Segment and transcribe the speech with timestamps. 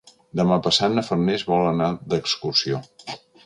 [0.39, 2.85] Demà passat na Farners vol anar d'excursió.